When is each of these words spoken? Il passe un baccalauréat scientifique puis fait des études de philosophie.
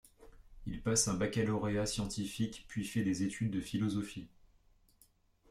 Il 0.65 0.81
passe 0.81 1.07
un 1.09 1.13
baccalauréat 1.13 1.85
scientifique 1.85 2.65
puis 2.67 2.83
fait 2.83 3.03
des 3.03 3.21
études 3.21 3.51
de 3.51 3.61
philosophie. 3.61 4.27